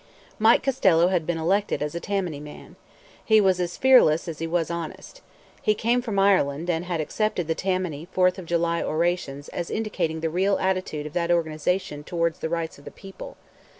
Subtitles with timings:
[0.39, 2.75] Mike Costello had been elected as a Tammany man.
[3.23, 5.21] He was as fearless as he was honest.
[5.61, 10.21] He came from Ireland, and had accepted the Tammany Fourth of July orations as indicating
[10.21, 13.37] the real attitude of that organization towards the rights of the people.